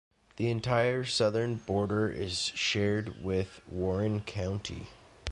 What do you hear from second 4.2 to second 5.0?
County.